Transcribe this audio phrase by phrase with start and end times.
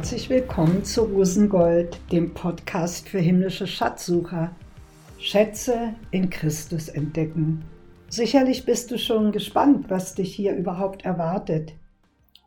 [0.00, 4.56] herzlich willkommen zu Rosengold, dem Podcast für himmlische Schatzsucher.
[5.18, 7.62] Schätze in Christus entdecken.
[8.08, 11.74] Sicherlich bist du schon gespannt, was dich hier überhaupt erwartet.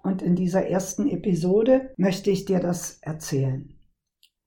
[0.01, 3.71] Und in dieser ersten Episode möchte ich dir das erzählen.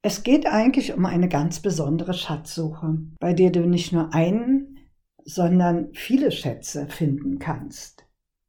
[0.02, 4.78] Es geht eigentlich um eine ganz besondere Schatzsuche, bei der du nicht nur einen,
[5.24, 7.95] sondern viele Schätze finden kannst.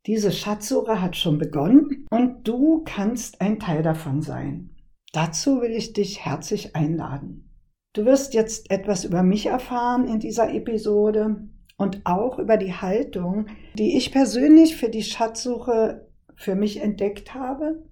[0.07, 4.69] Diese Schatzsuche hat schon begonnen und du kannst ein Teil davon sein.
[5.11, 7.53] Dazu will ich dich herzlich einladen.
[7.91, 13.47] Du wirst jetzt etwas über mich erfahren in dieser Episode und auch über die Haltung,
[13.73, 17.83] die ich persönlich für die Schatzsuche für mich entdeckt habe,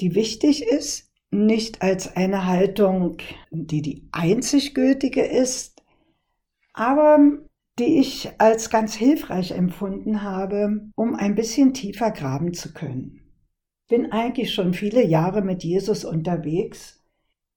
[0.00, 3.18] die wichtig ist, nicht als eine Haltung,
[3.50, 5.82] die die einzig gültige ist,
[6.72, 7.18] aber
[7.78, 13.20] die ich als ganz hilfreich empfunden habe, um ein bisschen tiefer graben zu können.
[13.88, 17.02] Bin eigentlich schon viele Jahre mit Jesus unterwegs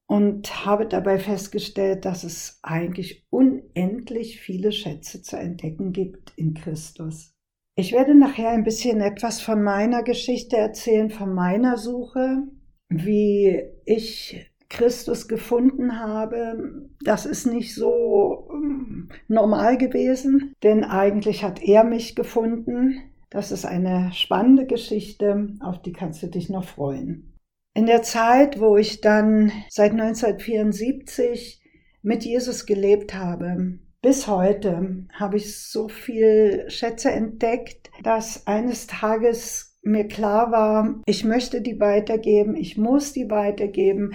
[0.08, 7.34] und habe dabei festgestellt, dass es eigentlich unendlich viele Schätze zu entdecken gibt in Christus.
[7.76, 12.44] Ich werde nachher ein bisschen etwas von meiner Geschichte erzählen, von meiner Suche,
[12.90, 21.62] wie ich Christus gefunden habe, das ist nicht so ähm, normal gewesen, denn eigentlich hat
[21.62, 23.02] er mich gefunden.
[23.30, 27.38] Das ist eine spannende Geschichte, auf die kannst du dich noch freuen.
[27.74, 31.62] In der Zeit, wo ich dann seit 1974
[32.02, 39.78] mit Jesus gelebt habe, bis heute habe ich so viel Schätze entdeckt, dass eines Tages
[39.84, 44.14] mir klar war, ich möchte die weitergeben, ich muss die weitergeben.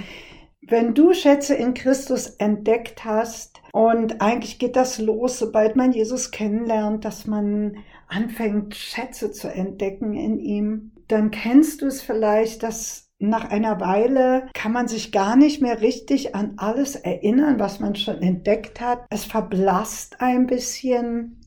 [0.68, 6.30] Wenn du Schätze in Christus entdeckt hast, und eigentlich geht das los, sobald man Jesus
[6.30, 7.76] kennenlernt, dass man
[8.08, 14.48] anfängt, Schätze zu entdecken in ihm, dann kennst du es vielleicht, dass nach einer Weile
[14.54, 19.06] kann man sich gar nicht mehr richtig an alles erinnern, was man schon entdeckt hat.
[19.10, 21.40] Es verblasst ein bisschen,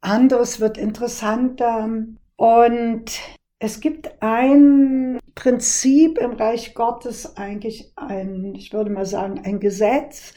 [0.00, 1.90] anderes wird interessanter
[2.36, 3.20] und
[3.58, 10.34] es gibt ein Prinzip im Reich Gottes, eigentlich ein, ich würde mal sagen, ein Gesetz,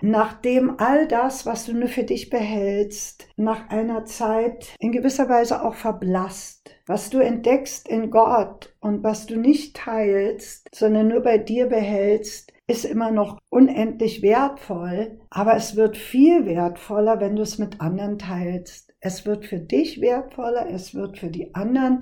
[0.00, 5.62] nachdem all das, was du nur für dich behältst, nach einer Zeit in gewisser Weise
[5.64, 6.74] auch verblasst.
[6.86, 12.52] Was du entdeckst in Gott und was du nicht teilst, sondern nur bei dir behältst,
[12.66, 18.18] ist immer noch unendlich wertvoll, aber es wird viel wertvoller, wenn du es mit anderen
[18.18, 18.94] teilst.
[19.00, 22.00] Es wird für dich wertvoller, es wird für die anderen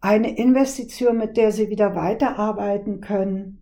[0.00, 3.60] eine Investition, mit der sie wieder weiterarbeiten können.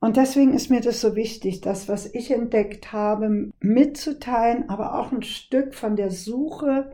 [0.00, 5.12] Und deswegen ist mir das so wichtig, das, was ich entdeckt habe, mitzuteilen, aber auch
[5.12, 6.90] ein Stück von der Suche,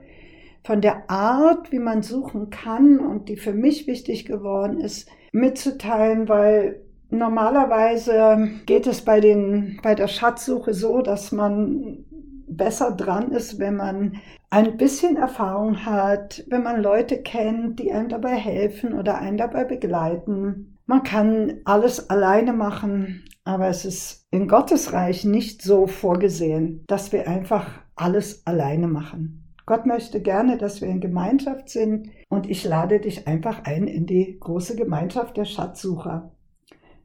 [0.62, 6.28] von der Art, wie man suchen kann und die für mich wichtig geworden ist, mitzuteilen,
[6.28, 12.04] weil normalerweise geht es bei den, bei der Schatzsuche so, dass man
[12.48, 14.20] besser dran ist, wenn man
[14.50, 19.64] ein bisschen Erfahrung hat, wenn man Leute kennt, die einem dabei helfen oder einen dabei
[19.64, 20.78] begleiten.
[20.86, 27.12] Man kann alles alleine machen, aber es ist in Gottes Reich nicht so vorgesehen, dass
[27.12, 29.44] wir einfach alles alleine machen.
[29.66, 34.06] Gott möchte gerne, dass wir in Gemeinschaft sind und ich lade dich einfach ein in
[34.06, 36.32] die große Gemeinschaft der Schatzsucher.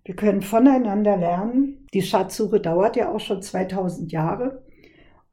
[0.06, 1.88] Wir können voneinander lernen.
[1.94, 4.63] Die Schatzsuche dauert ja auch schon 2000 Jahre.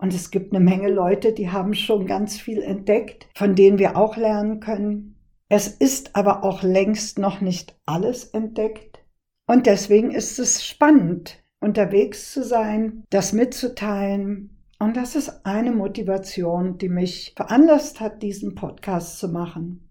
[0.00, 3.98] Und es gibt eine Menge Leute, die haben schon ganz viel entdeckt, von denen wir
[3.98, 5.16] auch lernen können.
[5.50, 9.04] Es ist aber auch längst noch nicht alles entdeckt.
[9.46, 14.56] Und deswegen ist es spannend, unterwegs zu sein, das mitzuteilen.
[14.78, 19.86] Und das ist eine Motivation, die mich veranlasst hat, diesen Podcast zu machen.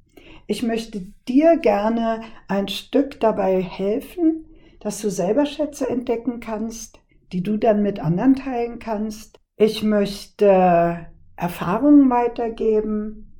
[0.47, 4.45] Ich möchte dir gerne ein Stück dabei helfen,
[4.79, 6.99] dass du selber Schätze entdecken kannst,
[7.31, 13.35] die du dann mit anderen teilen kannst ich möchte Erfahrungen weitergeben.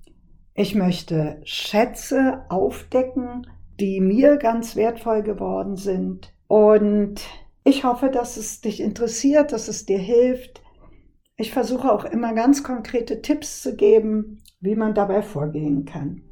[0.53, 3.47] Ich möchte Schätze aufdecken,
[3.79, 6.33] die mir ganz wertvoll geworden sind.
[6.47, 7.21] Und
[7.63, 10.61] ich hoffe, dass es dich interessiert, dass es dir hilft.
[11.37, 16.28] Ich versuche auch immer ganz konkrete Tipps zu geben, wie man dabei vorgehen kann.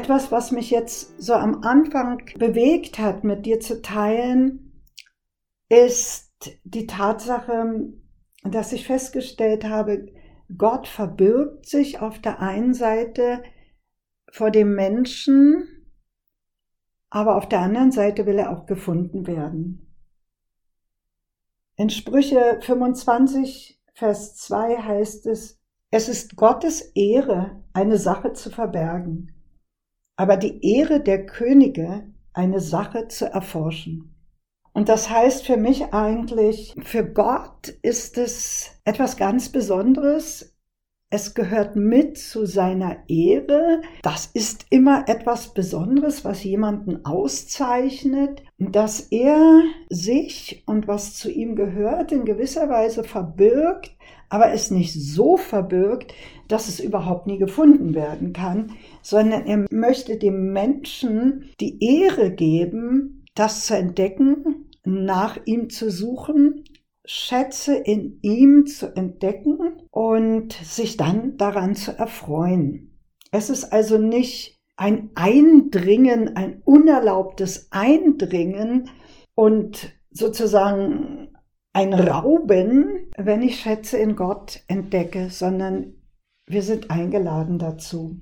[0.00, 4.82] Etwas, was mich jetzt so am Anfang bewegt hat, mit dir zu teilen,
[5.68, 6.32] ist
[6.64, 7.92] die Tatsache,
[8.42, 10.06] dass ich festgestellt habe,
[10.56, 13.42] Gott verbirgt sich auf der einen Seite
[14.32, 15.68] vor dem Menschen,
[17.10, 19.94] aber auf der anderen Seite will er auch gefunden werden.
[21.76, 25.60] In Sprüche 25, Vers 2 heißt es,
[25.90, 29.36] es ist Gottes Ehre, eine Sache zu verbergen,
[30.20, 32.02] aber die Ehre der Könige,
[32.34, 34.14] eine Sache zu erforschen.
[34.74, 40.58] Und das heißt für mich eigentlich, für Gott ist es etwas ganz Besonderes.
[41.08, 43.80] Es gehört mit zu seiner Ehre.
[44.02, 51.56] Das ist immer etwas Besonderes, was jemanden auszeichnet, dass er sich und was zu ihm
[51.56, 53.96] gehört in gewisser Weise verbirgt,
[54.30, 56.14] aber es nicht so verbirgt,
[56.48, 58.72] dass es überhaupt nie gefunden werden kann,
[59.02, 66.64] sondern er möchte dem Menschen die Ehre geben, das zu entdecken, nach ihm zu suchen,
[67.04, 69.58] Schätze in ihm zu entdecken
[69.90, 72.98] und sich dann daran zu erfreuen.
[73.32, 78.88] Es ist also nicht ein Eindringen, ein unerlaubtes Eindringen
[79.34, 81.29] und sozusagen
[81.72, 85.94] ein Rauben, wenn ich Schätze in Gott entdecke, sondern
[86.46, 88.20] wir sind eingeladen dazu.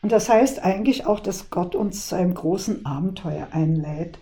[0.00, 4.18] Und das heißt eigentlich auch, dass Gott uns zu einem großen Abenteuer einlädt.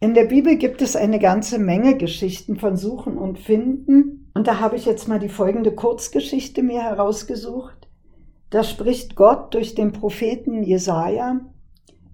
[0.00, 4.30] In der Bibel gibt es eine ganze Menge Geschichten von Suchen und Finden.
[4.34, 7.88] Und da habe ich jetzt mal die folgende Kurzgeschichte mir herausgesucht.
[8.48, 11.40] Da spricht Gott durch den Propheten Jesaja.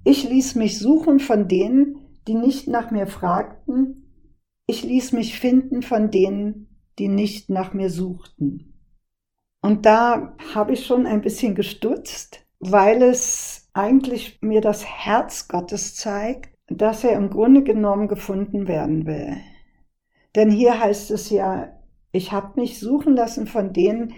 [0.02, 4.05] Ich ließ mich suchen von denen, die nicht nach mir fragten.
[4.66, 6.68] Ich ließ mich finden von denen,
[6.98, 8.74] die nicht nach mir suchten.
[9.62, 15.94] Und da habe ich schon ein bisschen gestutzt, weil es eigentlich mir das Herz Gottes
[15.94, 19.36] zeigt, dass er im Grunde genommen gefunden werden will.
[20.34, 21.72] Denn hier heißt es ja,
[22.12, 24.14] ich habe mich suchen lassen von denen,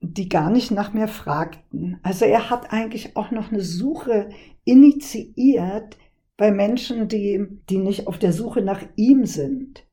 [0.00, 1.98] die gar nicht nach mir fragten.
[2.02, 4.30] Also er hat eigentlich auch noch eine Suche
[4.64, 5.96] initiiert
[6.36, 9.86] bei Menschen, die, die nicht auf der Suche nach ihm sind.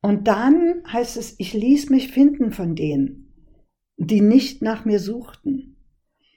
[0.00, 3.32] Und dann heißt es, ich ließ mich finden von denen,
[3.96, 5.76] die nicht nach mir suchten.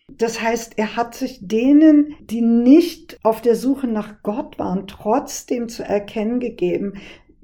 [0.10, 5.68] Das heißt, er hat sich denen, die nicht auf der Suche nach Gott waren, trotzdem
[5.68, 6.94] zu erkennen gegeben.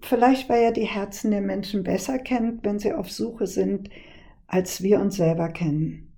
[0.01, 3.90] Vielleicht, weil er die Herzen der Menschen besser kennt, wenn sie auf Suche sind,
[4.48, 6.12] als wir uns selber kennen.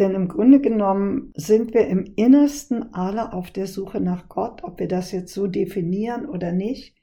[0.00, 4.80] Denn im Grunde genommen sind wir im Innersten alle auf der Suche nach Gott, ob
[4.80, 6.96] wir das jetzt so definieren oder nicht.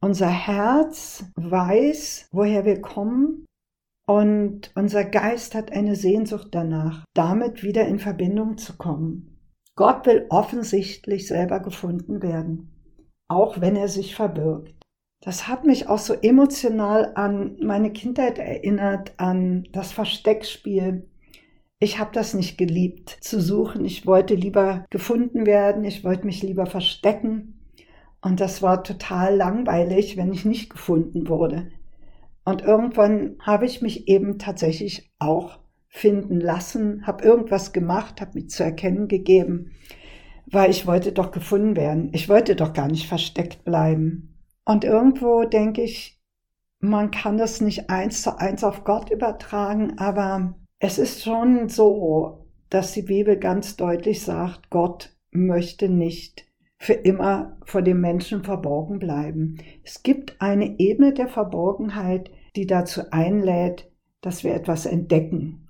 [0.00, 3.46] Unser Herz weiß, woher wir kommen
[4.06, 9.40] und unser Geist hat eine Sehnsucht danach, damit wieder in Verbindung zu kommen.
[9.74, 12.70] Gott will offensichtlich selber gefunden werden,
[13.26, 14.74] auch wenn er sich verbirgt.
[15.20, 21.08] Das hat mich auch so emotional an meine Kindheit erinnert, an das Versteckspiel.
[21.80, 23.84] Ich habe das nicht geliebt zu suchen.
[23.84, 27.60] Ich wollte lieber gefunden werden, ich wollte mich lieber verstecken.
[28.20, 31.70] Und das war total langweilig, wenn ich nicht gefunden wurde.
[32.44, 38.50] Und irgendwann habe ich mich eben tatsächlich auch finden lassen, habe irgendwas gemacht, habe mich
[38.50, 39.72] zu erkennen gegeben,
[40.46, 42.10] weil ich wollte doch gefunden werden.
[42.12, 44.34] Ich wollte doch gar nicht versteckt bleiben.
[44.64, 46.20] Und irgendwo denke ich,
[46.80, 52.46] man kann das nicht eins zu eins auf Gott übertragen, aber es ist schon so,
[52.70, 56.46] dass die Bibel ganz deutlich sagt, Gott möchte nicht
[56.78, 59.58] für immer vor dem Menschen verborgen bleiben.
[59.82, 65.68] Es gibt eine Ebene der Verborgenheit, die dazu einlädt, dass wir etwas entdecken.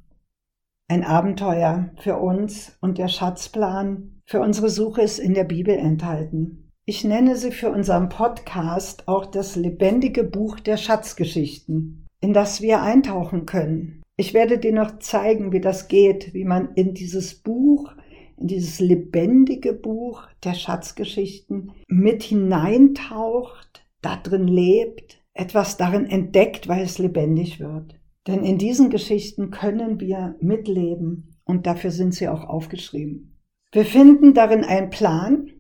[0.88, 6.70] Ein Abenteuer für uns und der Schatzplan für unsere Suche ist in der Bibel enthalten.
[6.84, 12.82] Ich nenne sie für unseren Podcast auch das lebendige Buch der Schatzgeschichten, in das wir
[12.82, 14.02] eintauchen können.
[14.20, 17.92] Ich werde dir noch zeigen, wie das geht, wie man in dieses Buch,
[18.36, 26.82] in dieses lebendige Buch der Schatzgeschichten mit hineintaucht, da drin lebt etwas darin entdeckt, weil
[26.82, 27.94] es lebendig wird.
[28.26, 33.38] Denn in diesen Geschichten können wir mitleben und dafür sind sie auch aufgeschrieben.
[33.70, 35.52] Wir finden darin einen Plan,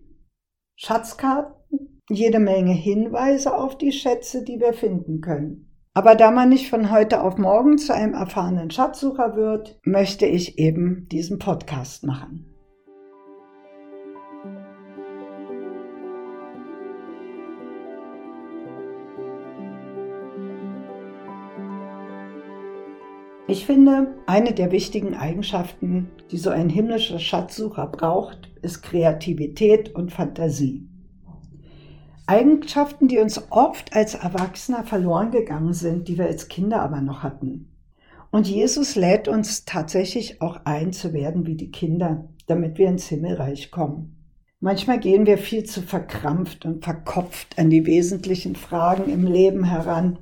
[0.74, 5.67] Schatzkarten, jede Menge Hinweise auf die Schätze, die wir finden können.
[5.98, 10.56] Aber da man nicht von heute auf morgen zu einem erfahrenen Schatzsucher wird, möchte ich
[10.56, 12.46] eben diesen Podcast machen.
[23.48, 30.12] Ich finde, eine der wichtigen Eigenschaften, die so ein himmlischer Schatzsucher braucht, ist Kreativität und
[30.12, 30.88] Fantasie.
[32.28, 37.22] Eigenschaften, die uns oft als Erwachsener verloren gegangen sind, die wir als Kinder aber noch
[37.22, 37.72] hatten.
[38.30, 43.08] Und Jesus lädt uns tatsächlich auch ein zu werden wie die Kinder, damit wir ins
[43.08, 44.14] Himmelreich kommen.
[44.60, 50.18] Manchmal gehen wir viel zu verkrampft und verkopft an die wesentlichen Fragen im Leben heran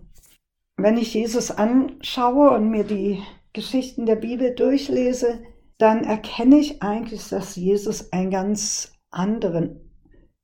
[0.77, 3.23] wenn ich Jesus anschaue und mir die
[3.55, 5.43] Geschichten der Bibel durchlese,
[5.79, 9.91] dann erkenne ich eigentlich, dass Jesus einen ganz anderen,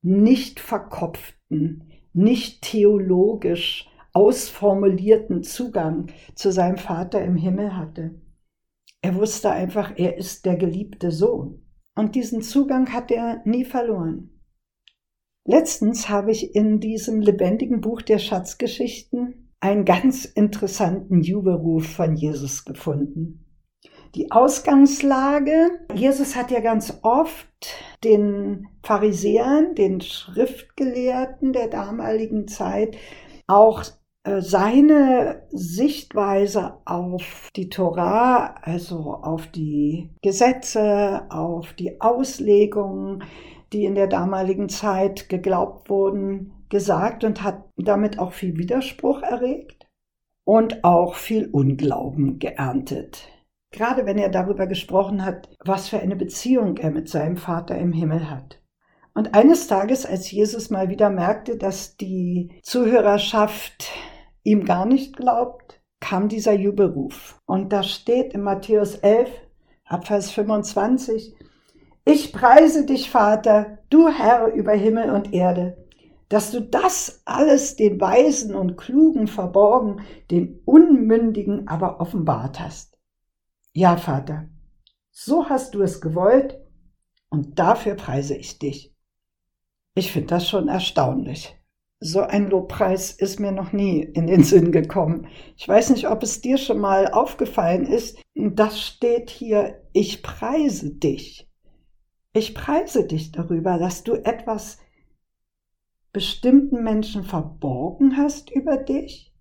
[0.01, 1.42] nicht verkopften,
[2.13, 8.21] nicht theologisch ausformulierten Zugang zu seinem Vater im Himmel hatte.
[9.01, 11.63] Er wusste einfach, er ist der geliebte Sohn.
[11.95, 14.41] Und diesen Zugang hat er nie verloren.
[15.45, 22.65] Letztens habe ich in diesem lebendigen Buch der Schatzgeschichten einen ganz interessanten Jubelruf von Jesus
[22.65, 23.45] gefunden.
[24.15, 27.49] Die Ausgangslage, Jesus hat ja ganz oft
[28.05, 32.99] den Pharisäern, den Schriftgelehrten der damaligen Zeit
[33.47, 33.85] auch
[34.25, 43.25] äh, seine Sichtweise auf die Torah, also auf die Gesetze, auf die Auslegungen,
[43.73, 49.87] die in der damaligen Zeit geglaubt wurden, gesagt und hat damit auch viel Widerspruch erregt
[50.45, 53.32] und auch viel Unglauben geerntet.
[53.73, 57.93] Gerade wenn er darüber gesprochen hat, was für eine Beziehung er mit seinem Vater im
[57.93, 58.61] Himmel hat.
[59.15, 63.91] Und eines Tages, als Jesus mal wieder merkte, dass die Zuhörerschaft
[64.43, 67.41] ihm gar nicht glaubt, kam dieser Jubelruf.
[67.47, 69.31] Und da steht in Matthäus 11,
[69.85, 71.35] Abvers 25,
[72.05, 75.77] ich preise dich, Vater, du Herr über Himmel und Erde,
[76.29, 80.01] dass du das alles den Weisen und Klugen verborgen,
[80.31, 82.92] den Unmündigen aber offenbart hast.
[83.75, 84.51] Ja, Vater,
[85.11, 86.61] so hast du es gewollt
[87.31, 88.95] und dafür preise ich dich.
[89.95, 91.57] Ich finde das schon erstaunlich.
[91.99, 95.27] So ein Lobpreis ist mir noch nie in den Sinn gekommen.
[95.57, 98.19] Ich weiß nicht, ob es dir schon mal aufgefallen ist.
[98.35, 101.49] Das steht hier, ich preise dich.
[102.35, 104.79] Ich preise dich darüber, dass du etwas
[106.13, 109.33] bestimmten Menschen verborgen hast über dich.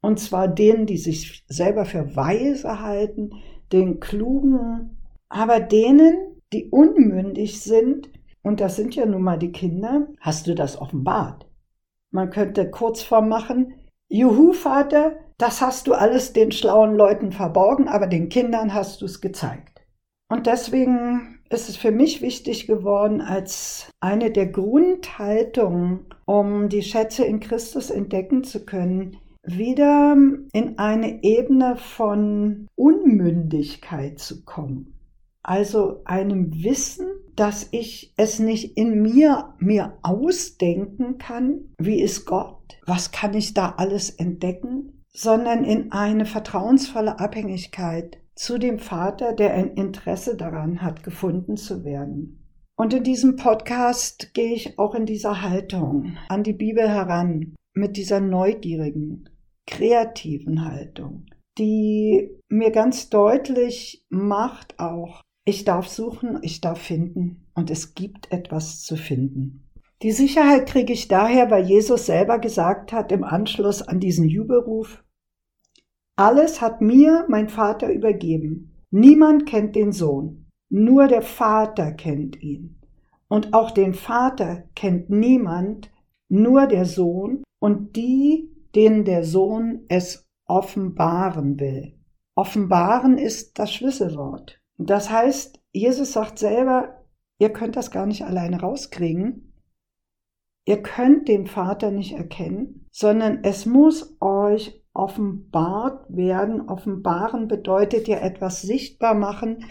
[0.00, 3.32] Und zwar denen, die sich selber für weise halten,
[3.72, 4.98] den Klugen,
[5.28, 8.10] aber denen, die unmündig sind,
[8.42, 11.46] und das sind ja nun mal die Kinder, hast du das offenbart.
[12.10, 13.74] Man könnte Kurzform machen,
[14.08, 19.04] Juhu, Vater, das hast du alles den schlauen Leuten verborgen, aber den Kindern hast du
[19.04, 19.82] es gezeigt.
[20.30, 27.24] Und deswegen ist es für mich wichtig geworden, als eine der Grundhaltungen, um die Schätze
[27.24, 29.18] in Christus entdecken zu können,
[29.56, 30.16] wieder
[30.52, 34.94] in eine Ebene von Unmündigkeit zu kommen.
[35.42, 42.78] Also einem Wissen, dass ich es nicht in mir mir ausdenken kann, wie ist Gott,
[42.84, 49.54] was kann ich da alles entdecken, sondern in eine vertrauensvolle Abhängigkeit zu dem Vater, der
[49.54, 52.44] ein Interesse daran hat, gefunden zu werden.
[52.76, 57.96] Und in diesem Podcast gehe ich auch in dieser Haltung an die Bibel heran, mit
[57.96, 59.28] dieser neugierigen,
[59.68, 61.26] kreativen Haltung,
[61.58, 68.32] die mir ganz deutlich macht auch, ich darf suchen, ich darf finden und es gibt
[68.32, 69.68] etwas zu finden.
[70.02, 75.04] Die Sicherheit kriege ich daher, weil Jesus selber gesagt hat im Anschluss an diesen Jubelruf,
[76.16, 78.74] alles hat mir mein Vater übergeben.
[78.90, 82.80] Niemand kennt den Sohn, nur der Vater kennt ihn.
[83.28, 85.90] Und auch den Vater kennt niemand,
[86.28, 91.98] nur der Sohn und die, denen der Sohn es offenbaren will.
[92.36, 94.60] Offenbaren ist das Schlüsselwort.
[94.76, 97.04] Das heißt, Jesus sagt selber,
[97.40, 99.52] ihr könnt das gar nicht alleine rauskriegen.
[100.64, 106.68] Ihr könnt den Vater nicht erkennen, sondern es muss euch offenbart werden.
[106.68, 109.64] Offenbaren bedeutet ja etwas sichtbar machen,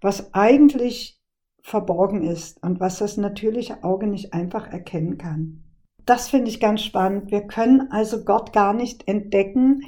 [0.00, 1.20] was eigentlich
[1.60, 5.63] verborgen ist und was das natürliche Auge nicht einfach erkennen kann.
[6.06, 7.30] Das finde ich ganz spannend.
[7.30, 9.82] Wir können also Gott gar nicht entdecken,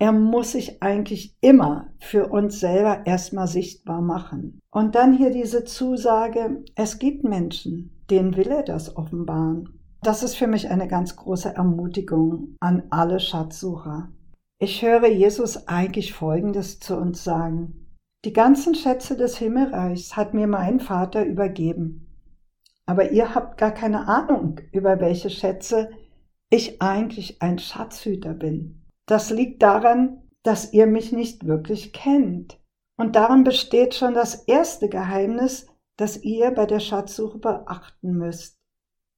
[0.00, 4.60] er muss sich eigentlich immer für uns selber erstmal sichtbar machen.
[4.70, 9.80] Und dann hier diese Zusage, es gibt Menschen, denen will er das offenbaren.
[10.02, 14.08] Das ist für mich eine ganz große Ermutigung an alle Schatzsucher.
[14.60, 17.96] Ich höre Jesus eigentlich Folgendes zu uns sagen.
[18.24, 22.07] Die ganzen Schätze des Himmelreichs hat mir mein Vater übergeben.
[22.88, 25.90] Aber ihr habt gar keine Ahnung, über welche Schätze
[26.48, 28.86] ich eigentlich ein Schatzhüter bin.
[29.04, 32.58] Das liegt daran, dass ihr mich nicht wirklich kennt.
[32.96, 35.66] Und darin besteht schon das erste Geheimnis,
[35.98, 38.58] das ihr bei der Schatzsuche beachten müsst.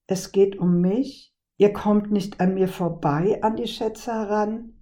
[0.09, 4.75] Es geht um mich, ihr kommt nicht an mir vorbei an die Schätze heran,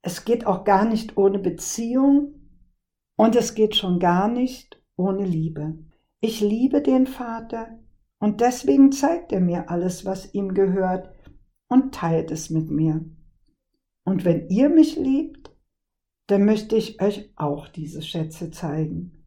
[0.00, 2.48] es geht auch gar nicht ohne Beziehung
[3.16, 5.78] und es geht schon gar nicht ohne Liebe.
[6.20, 7.83] Ich liebe den Vater
[8.24, 11.10] und deswegen zeigt er mir alles, was ihm gehört
[11.68, 13.04] und teilt es mit mir.
[14.06, 15.54] Und wenn ihr mich liebt,
[16.26, 19.26] dann möchte ich euch auch diese Schätze zeigen.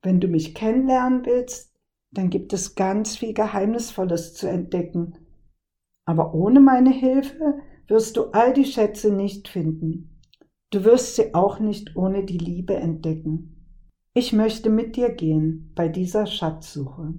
[0.00, 1.74] Wenn du mich kennenlernen willst,
[2.10, 5.14] dann gibt es ganz viel Geheimnisvolles zu entdecken.
[6.06, 10.22] Aber ohne meine Hilfe wirst du all die Schätze nicht finden.
[10.70, 13.66] Du wirst sie auch nicht ohne die Liebe entdecken.
[14.14, 17.12] Ich möchte mit dir gehen bei dieser Schatzsuche.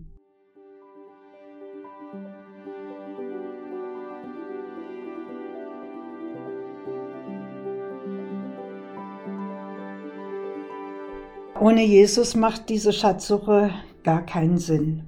[11.63, 15.07] Ohne Jesus macht diese Schatzsuche gar keinen Sinn.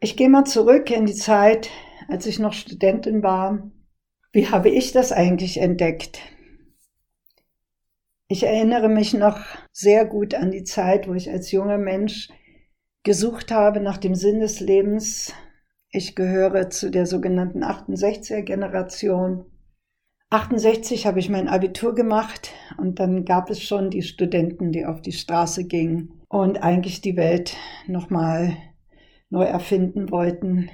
[0.00, 1.70] Ich gehe mal zurück in die Zeit,
[2.08, 3.70] als ich noch Studentin war.
[4.32, 6.18] Wie habe ich das eigentlich entdeckt?
[8.26, 9.38] Ich erinnere mich noch
[9.70, 12.28] sehr gut an die Zeit, wo ich als junger Mensch
[13.04, 15.32] gesucht habe nach dem Sinn des Lebens.
[15.90, 19.46] Ich gehöre zu der sogenannten 68er Generation
[20.32, 25.02] 68 habe ich mein Abitur gemacht und dann gab es schon die Studenten, die auf
[25.02, 27.54] die Straße gingen und eigentlich die Welt
[27.86, 28.56] nochmal
[29.28, 30.70] neu erfinden wollten,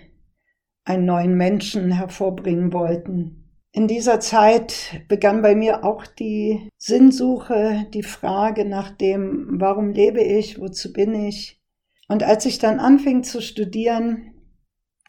[0.84, 3.50] einen neuen Menschen hervorbringen wollten.
[3.72, 10.22] In dieser Zeit begann bei mir auch die Sinnsuche, die Frage nach dem, warum lebe
[10.22, 11.60] ich, wozu bin ich.
[12.06, 14.34] Und als ich dann anfing zu studieren,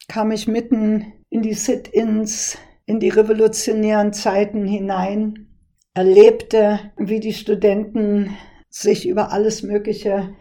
[0.08, 2.58] kam ich mitten in die Sit-ins
[2.90, 5.46] in die revolutionären Zeiten hinein,
[5.94, 8.36] erlebte, wie die Studenten
[8.68, 10.34] sich über alles Mögliche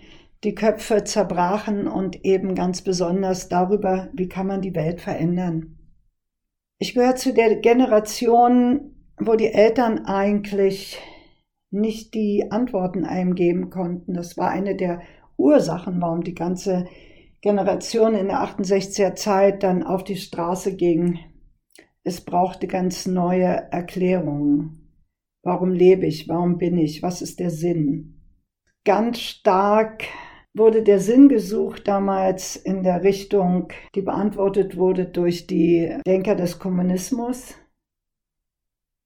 [0.44, 5.78] die Köpfe zerbrachen und eben ganz besonders darüber, wie kann man die Welt verändern.
[6.80, 10.98] Ich gehöre zu der Generation, wo die Eltern eigentlich
[11.70, 14.16] nicht die Antworten einem geben konnten.
[14.16, 15.04] Das war eine der
[15.38, 16.88] Ursachen, warum die ganze
[17.42, 21.20] Generation in der 68er Zeit dann auf die Straße ging
[22.10, 24.92] es brauchte ganz neue Erklärungen.
[25.44, 26.28] Warum lebe ich?
[26.28, 27.04] Warum bin ich?
[27.04, 28.20] Was ist der Sinn?
[28.84, 30.06] Ganz stark
[30.56, 36.58] wurde der Sinn gesucht damals in der Richtung, die beantwortet wurde durch die Denker des
[36.58, 37.54] Kommunismus.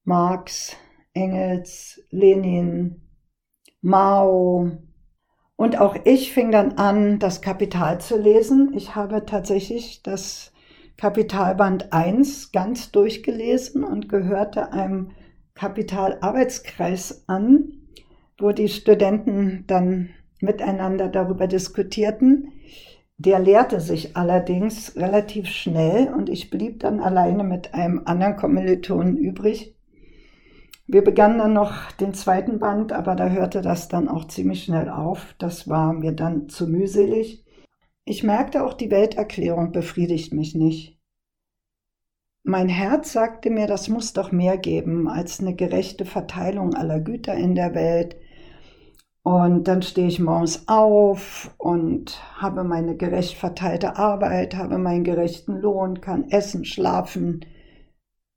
[0.06, 0.78] Marx,
[1.14, 3.02] Engels, Lenin,
[3.82, 4.78] Mao.
[5.58, 8.72] Und auch ich fing dann an, das Kapital zu lesen.
[8.74, 10.53] Ich habe tatsächlich das
[11.04, 15.10] Kapitalband 1 ganz durchgelesen und gehörte einem
[15.54, 17.74] Kapitalarbeitskreis an,
[18.40, 22.54] wo die Studenten dann miteinander darüber diskutierten.
[23.18, 29.18] Der lehrte sich allerdings relativ schnell und ich blieb dann alleine mit einem anderen Kommilitonen
[29.18, 29.76] übrig.
[30.88, 34.88] Wir begannen dann noch den zweiten Band, aber da hörte das dann auch ziemlich schnell
[34.88, 35.36] auf.
[35.38, 37.43] Das war mir dann zu mühselig.
[38.06, 41.00] Ich merkte auch, die Welterklärung befriedigt mich nicht.
[42.44, 47.36] Mein Herz sagte mir, das muss doch mehr geben als eine gerechte Verteilung aller Güter
[47.36, 48.18] in der Welt.
[49.24, 55.56] Und dann stehe ich morgens auf und habe meine gerecht verteilte Arbeit, habe meinen gerechten
[55.56, 57.46] Lohn, kann essen, schlafen.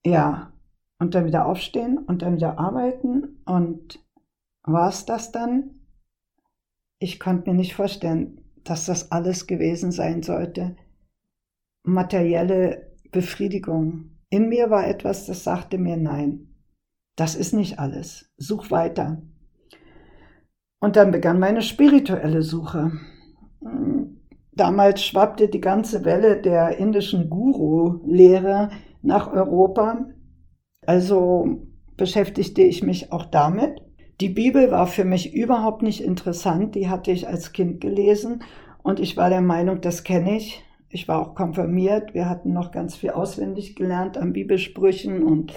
[0.04, 0.52] Ja,
[1.00, 3.42] und dann wieder aufstehen und dann wieder arbeiten.
[3.44, 3.98] Und
[4.62, 5.80] war es das dann?
[7.00, 10.76] Ich konnte mir nicht vorstellen, dass das alles gewesen sein sollte.
[11.84, 14.18] Materielle Befriedigung.
[14.28, 16.48] In mir war etwas, das sagte mir nein.
[17.16, 18.30] Das ist nicht alles.
[18.36, 19.22] Such weiter.
[20.80, 22.92] Und dann begann meine spirituelle Suche.
[24.52, 28.70] Damals schwappte die ganze Welle der indischen Guru-Lehre
[29.02, 30.06] nach Europa.
[30.86, 33.85] Also beschäftigte ich mich auch damit.
[34.20, 38.42] Die Bibel war für mich überhaupt nicht interessant, die hatte ich als Kind gelesen
[38.82, 40.62] und ich war der Meinung, das kenne ich.
[40.88, 45.52] Ich war auch konfirmiert, wir hatten noch ganz viel auswendig gelernt an Bibelsprüchen und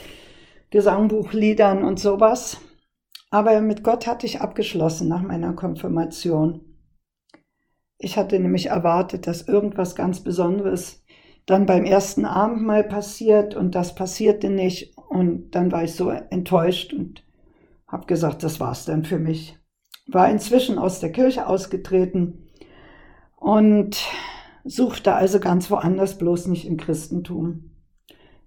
[0.72, 2.60] Gesangbuchliedern und sowas.
[3.30, 6.62] Aber mit Gott hatte ich abgeschlossen nach meiner Konfirmation.
[7.98, 11.06] Ich hatte nämlich erwartet, dass irgendwas ganz Besonderes
[11.46, 16.94] dann beim ersten Abendmahl passiert und das passierte nicht und dann war ich so enttäuscht
[16.94, 17.24] und
[17.90, 19.58] habe gesagt, das war's dann für mich.
[20.08, 22.48] War inzwischen aus der Kirche ausgetreten
[23.36, 23.98] und
[24.64, 27.72] suchte also ganz woanders, bloß nicht im Christentum.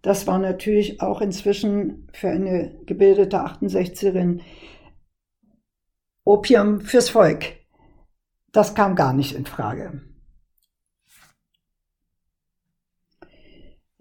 [0.01, 4.41] Das war natürlich auch inzwischen für eine gebildete 68erin
[6.25, 7.57] Opium fürs Volk.
[8.53, 10.03] Das kam gar nicht in Frage.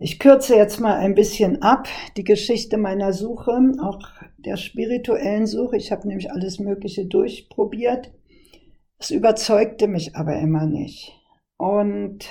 [0.03, 1.87] Ich kürze jetzt mal ein bisschen ab
[2.17, 3.51] die Geschichte meiner Suche,
[3.83, 3.99] auch
[4.39, 5.77] der spirituellen Suche.
[5.77, 8.11] Ich habe nämlich alles Mögliche durchprobiert.
[8.97, 11.13] Es überzeugte mich aber immer nicht.
[11.57, 12.25] Und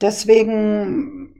[0.00, 1.34] deswegen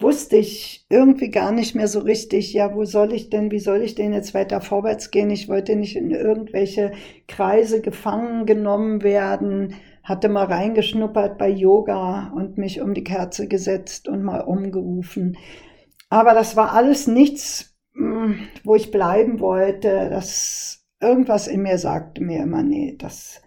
[0.00, 3.82] wusste ich irgendwie gar nicht mehr so richtig, ja, wo soll ich denn, wie soll
[3.82, 5.30] ich denn jetzt weiter vorwärts gehen?
[5.30, 6.90] Ich wollte nicht in irgendwelche
[7.28, 9.76] Kreise gefangen genommen werden,
[10.10, 15.38] hatte mal reingeschnuppert bei Yoga und mich um die Kerze gesetzt und mal umgerufen.
[16.08, 20.10] Aber das war alles nichts, hm, wo ich bleiben wollte.
[20.10, 23.40] Das, irgendwas in mir sagte mir immer, nee, das,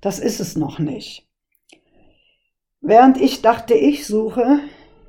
[0.00, 1.28] das ist es noch nicht.
[2.80, 4.58] Während ich dachte, ich suche,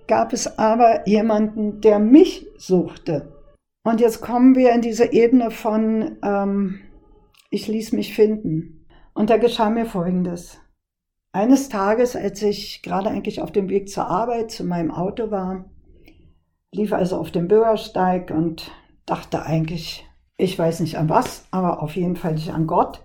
[0.07, 3.33] gab es aber jemanden, der mich suchte.
[3.83, 6.81] Und jetzt kommen wir in diese Ebene von, ähm,
[7.49, 8.85] ich ließ mich finden.
[9.15, 10.59] Und da geschah mir Folgendes.
[11.31, 15.65] Eines Tages, als ich gerade eigentlich auf dem Weg zur Arbeit zu meinem Auto war,
[16.71, 18.71] lief also auf dem Bürgersteig und
[19.05, 23.03] dachte eigentlich, ich weiß nicht an was, aber auf jeden Fall nicht an Gott,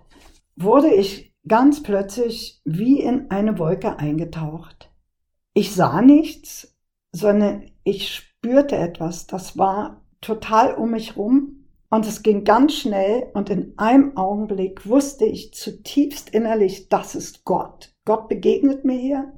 [0.57, 4.91] wurde ich ganz plötzlich wie in eine Wolke eingetaucht.
[5.53, 6.79] Ich sah nichts,
[7.13, 13.27] sondern ich spürte etwas, das war total um mich rum und es ging ganz schnell
[13.35, 17.94] und in einem Augenblick wusste ich zutiefst innerlich, das ist Gott.
[18.05, 19.33] Gott begegnet mir hier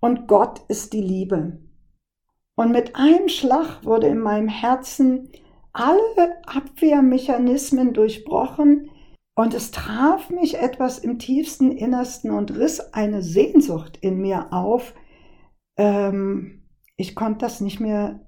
[0.00, 1.58] und Gott ist die Liebe.
[2.54, 5.30] Und mit einem Schlag wurde in meinem Herzen
[5.72, 8.90] alle Abwehrmechanismen durchbrochen
[9.34, 14.94] und es traf mich etwas im tiefsten Innersten und riss eine Sehnsucht in mir auf,
[15.76, 18.26] ähm, ich konnte das nicht mehr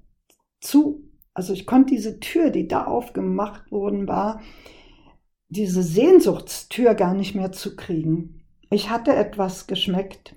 [0.61, 1.09] zu.
[1.33, 4.41] Also ich konnte diese Tür, die da aufgemacht worden war,
[5.47, 8.38] diese Sehnsuchtstür gar nicht mehr zukriegen.
[8.69, 10.35] Ich hatte etwas geschmeckt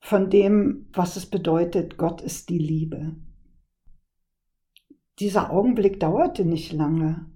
[0.00, 3.16] von dem, was es bedeutet, Gott ist die Liebe.
[5.18, 7.26] Dieser Augenblick dauerte nicht lange.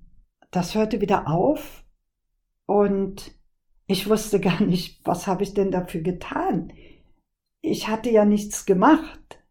[0.50, 1.84] Das hörte wieder auf
[2.66, 3.32] und
[3.86, 6.72] ich wusste gar nicht, was habe ich denn dafür getan.
[7.60, 9.42] Ich hatte ja nichts gemacht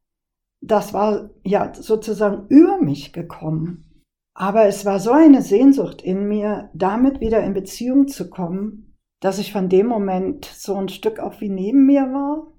[0.61, 4.03] das war ja sozusagen über mich gekommen.
[4.33, 8.90] Aber es war so eine Sehnsucht in mir, damit wieder in Beziehung zu kommen,
[9.21, 12.51] dass ich von dem Moment so ein Stück auch wie neben mir war.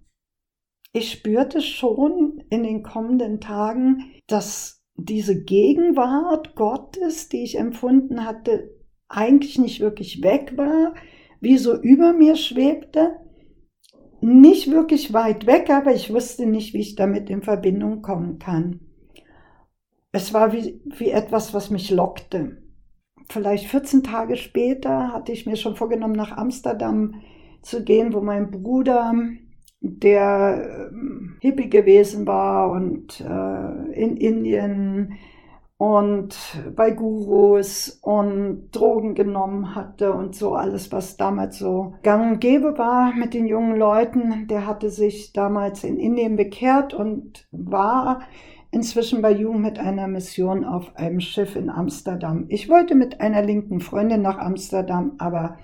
[0.94, 8.74] Ich spürte schon in den kommenden Tagen, dass diese Gegenwart Gottes, die ich empfunden hatte,
[9.08, 10.94] eigentlich nicht wirklich weg war,
[11.40, 13.16] wie so über mir schwebte,
[14.20, 18.80] nicht wirklich weit weg, aber ich wusste nicht, wie ich damit in Verbindung kommen kann.
[20.12, 22.61] Es war wie, wie etwas, was mich lockte.
[23.32, 27.14] Vielleicht 14 Tage später hatte ich mir schon vorgenommen, nach Amsterdam
[27.62, 29.14] zu gehen, wo mein Bruder,
[29.80, 35.14] der ähm, Hippie gewesen war und äh, in Indien
[35.78, 36.36] und
[36.76, 42.76] bei Gurus und Drogen genommen hatte und so alles, was damals so gang und gäbe
[42.76, 44.46] war mit den jungen Leuten.
[44.46, 48.20] Der hatte sich damals in Indien bekehrt und war
[48.72, 52.46] inzwischen bei Jugend mit einer Mission auf einem Schiff in Amsterdam.
[52.48, 55.58] Ich wollte mit einer linken Freundin nach Amsterdam, aber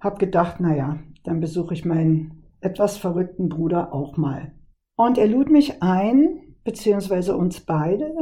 [0.00, 4.52] habe gedacht, naja, dann besuche ich meinen etwas verrückten Bruder auch mal.
[4.96, 8.12] Und er lud mich ein, beziehungsweise uns beide,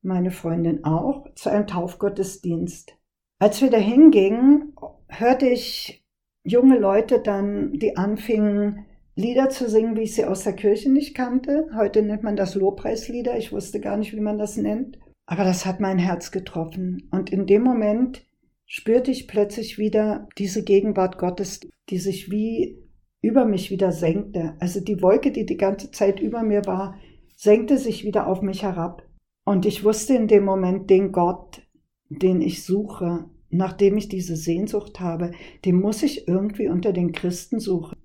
[0.00, 2.96] meine Freundin auch, zu einem Taufgottesdienst.
[3.38, 4.74] Als wir da hingingen,
[5.08, 6.06] hörte ich
[6.44, 8.86] junge Leute dann, die anfingen,
[9.18, 11.70] Lieder zu singen, wie ich sie aus der Kirche nicht kannte.
[11.74, 13.38] Heute nennt man das Lobpreislieder.
[13.38, 14.98] Ich wusste gar nicht, wie man das nennt.
[15.24, 17.08] Aber das hat mein Herz getroffen.
[17.10, 18.26] Und in dem Moment
[18.66, 22.78] spürte ich plötzlich wieder diese Gegenwart Gottes, die sich wie
[23.22, 24.54] über mich wieder senkte.
[24.60, 26.98] Also die Wolke, die die ganze Zeit über mir war,
[27.36, 29.02] senkte sich wieder auf mich herab.
[29.46, 31.62] Und ich wusste in dem Moment, den Gott,
[32.10, 35.30] den ich suche, nachdem ich diese Sehnsucht habe,
[35.64, 37.96] den muss ich irgendwie unter den Christen suchen.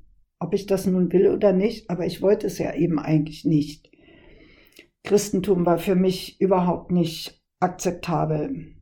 [0.41, 3.91] Ob ich das nun will oder nicht, aber ich wollte es ja eben eigentlich nicht.
[5.03, 8.73] Christentum war für mich überhaupt nicht akzeptabel.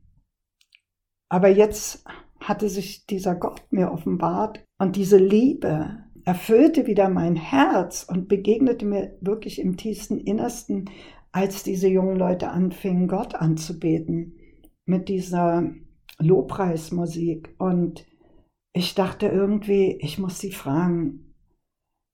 [1.28, 2.02] Aber jetzt
[2.40, 8.86] hatte sich dieser Gott mir offenbart und diese Liebe erfüllte wieder mein Herz und begegnete
[8.86, 10.88] mir wirklich im tiefsten Innersten
[11.30, 14.38] als diese jungen Leute anfingen, Gott anzubeten
[14.86, 15.70] mit dieser
[16.18, 17.54] Lobpreismusik.
[17.58, 18.06] Und
[18.72, 21.29] ich dachte irgendwie, ich muss sie fragen.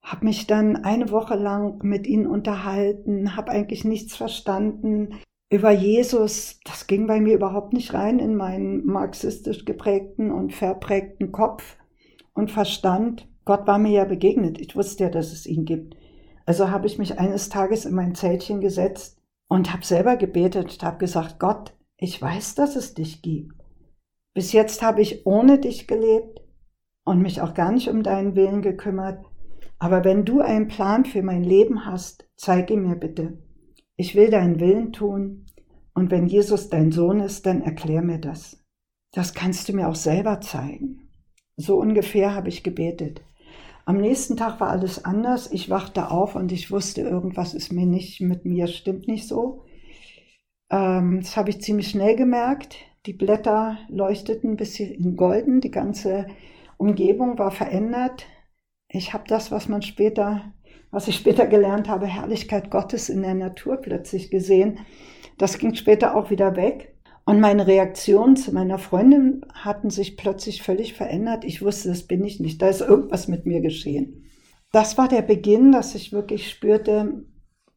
[0.07, 5.17] Hab mich dann eine Woche lang mit ihnen unterhalten, hab eigentlich nichts verstanden
[5.51, 6.61] über Jesus.
[6.65, 11.77] Das ging bei mir überhaupt nicht rein in meinen marxistisch geprägten und verprägten Kopf
[12.35, 13.27] und Verstand.
[13.45, 14.61] Gott war mir ja begegnet.
[14.61, 15.97] Ich wusste ja, dass es ihn gibt.
[16.45, 20.83] Also habe ich mich eines Tages in mein Zeltchen gesetzt und habe selber gebetet und
[20.85, 23.57] habe gesagt, Gott, ich weiß, dass es dich gibt.
[24.35, 26.43] Bis jetzt habe ich ohne dich gelebt
[27.05, 29.25] und mich auch gar nicht um deinen Willen gekümmert.
[29.79, 33.39] Aber wenn du einen Plan für mein Leben hast, zeige mir bitte,
[33.99, 35.47] Ich will deinen Willen tun
[35.95, 38.63] und wenn Jesus dein Sohn ist, dann erklär mir das.
[39.13, 41.09] Das kannst du mir auch selber zeigen.
[41.57, 43.23] So ungefähr habe ich gebetet.
[43.87, 45.51] Am nächsten Tag war alles anders.
[45.51, 49.65] Ich wachte auf und ich wusste, irgendwas ist mir nicht mit mir, stimmt nicht so.
[50.71, 52.77] Ähm, das habe ich ziemlich schnell gemerkt.
[53.07, 56.27] Die Blätter leuchteten ein bisschen in golden, die ganze
[56.77, 58.27] Umgebung war verändert.
[58.97, 60.53] Ich habe das, was man später,
[60.91, 64.79] was ich später gelernt habe, Herrlichkeit Gottes in der Natur plötzlich gesehen.
[65.39, 66.95] Das ging später auch wieder weg.
[67.27, 71.45] Und meine Reaktionen zu meiner Freundin hatten sich plötzlich völlig verändert.
[71.45, 72.63] Ich wusste, das bin ich nicht.
[72.63, 74.25] Da ist irgendwas mit mir geschehen.
[74.73, 77.25] Das war der Beginn, dass ich wirklich spürte,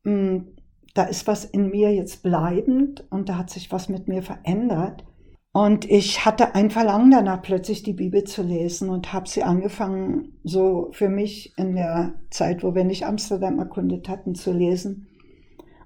[0.03, 0.55] hm,
[0.93, 5.03] da ist was in mir jetzt bleibend und da hat sich was mit mir verändert.
[5.51, 10.39] Und ich hatte ein Verlangen danach, plötzlich die Bibel zu lesen und habe sie angefangen,
[10.43, 15.07] so für mich in der Zeit, wo wir nicht Amsterdam erkundet hatten, zu lesen.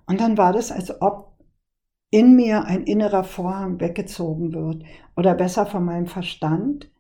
[0.05, 1.33] Und dann war das, als ob
[2.09, 4.83] in mir ein innerer Vorhang weggezogen wird
[5.15, 6.91] oder besser von meinem Verstand.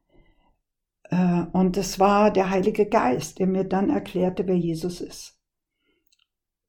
[1.03, 5.37] Äh, und es war der Heilige Geist, der mir dann erklärte, wer Jesus ist.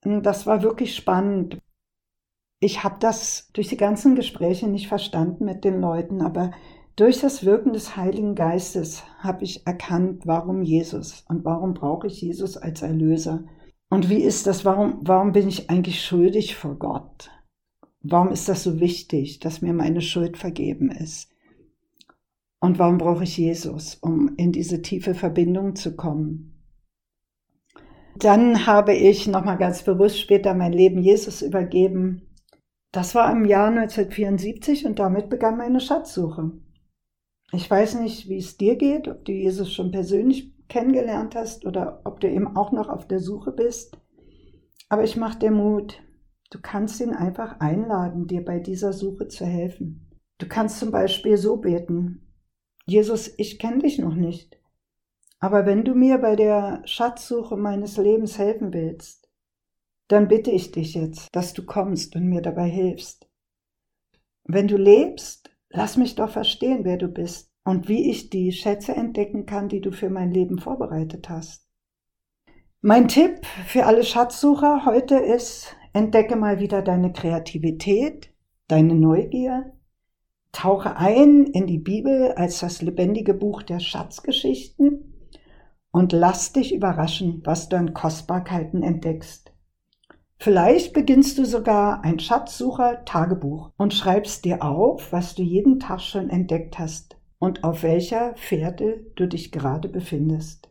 [0.04, 1.58] Und das war wirklich spannend.
[2.64, 6.52] Ich habe das durch die ganzen Gespräche nicht verstanden mit den Leuten, aber
[6.96, 12.22] durch das Wirken des Heiligen Geistes habe ich erkannt, warum Jesus und warum brauche ich
[12.22, 13.44] Jesus als Erlöser.
[13.90, 14.64] Und wie ist das?
[14.64, 17.30] Warum, warum bin ich eigentlich schuldig vor Gott?
[18.00, 21.30] Warum ist das so wichtig, dass mir meine Schuld vergeben ist?
[22.60, 26.64] Und warum brauche ich Jesus, um in diese tiefe Verbindung zu kommen?
[28.16, 32.30] Dann habe ich nochmal ganz bewusst später mein Leben Jesus übergeben.
[32.94, 36.52] Das war im Jahr 1974 und damit begann meine Schatzsuche.
[37.52, 42.00] Ich weiß nicht, wie es dir geht, ob du Jesus schon persönlich kennengelernt hast oder
[42.04, 43.98] ob du eben auch noch auf der Suche bist.
[44.88, 46.00] Aber ich mache dir Mut,
[46.54, 50.08] Du kannst ihn einfach einladen, dir bei dieser Suche zu helfen.
[50.38, 52.32] Du kannst zum Beispiel so beten,
[52.86, 54.56] Jesus, ich kenne dich noch nicht,
[55.40, 59.23] aber wenn du mir bei der Schatzsuche meines Lebens helfen willst,
[60.08, 63.28] dann bitte ich dich jetzt, dass du kommst und mir dabei hilfst.
[64.44, 68.94] Wenn du lebst, lass mich doch verstehen, wer du bist und wie ich die Schätze
[68.94, 71.66] entdecken kann, die du für mein Leben vorbereitet hast.
[72.82, 78.34] Mein Tipp für alle Schatzsucher heute ist, Entdecke mal wieder deine Kreativität,
[78.66, 79.72] deine Neugier.
[80.50, 85.14] Tauche ein in die Bibel als das lebendige Buch der Schatzgeschichten
[85.92, 89.53] und lass dich überraschen, was du an Kostbarkeiten entdeckst.
[90.38, 96.28] Vielleicht beginnst du sogar ein Schatzsucher-Tagebuch und schreibst dir auf, was du jeden Tag schon
[96.28, 100.70] entdeckt hast und auf welcher Fährte du dich gerade befindest.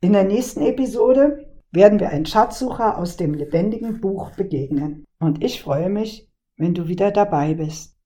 [0.00, 5.04] In der nächsten Episode werden wir einen Schatzsucher aus dem lebendigen Buch begegnen.
[5.18, 7.96] Und ich freue mich, wenn du wieder dabei bist.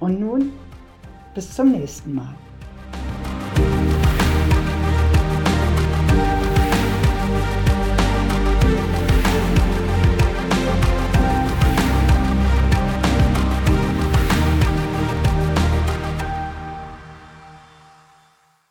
[0.00, 0.50] Und nun
[1.36, 2.34] bis zum nächsten Mal.